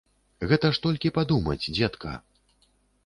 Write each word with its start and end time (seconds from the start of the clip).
Гэта 0.51 0.71
ж 0.77 0.81
толькі 0.85 1.13
падумаць, 1.19 1.61
дзедка. 1.75 2.17